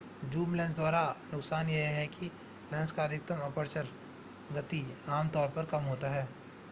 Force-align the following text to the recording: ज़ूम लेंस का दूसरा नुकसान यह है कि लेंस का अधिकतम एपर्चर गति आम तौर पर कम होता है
ज़ूम 0.25 0.53
लेंस 0.55 0.69
का 0.69 0.77
दूसरा 0.77 1.01
नुकसान 1.33 1.67
यह 1.69 1.89
है 1.89 2.07
कि 2.09 2.25
लेंस 2.73 2.91
का 2.91 3.03
अधिकतम 3.03 3.45
एपर्चर 3.47 3.87
गति 4.51 4.83
आम 5.11 5.29
तौर 5.29 5.47
पर 5.49 5.65
कम 5.71 5.83
होता 5.85 6.09
है 6.11 6.27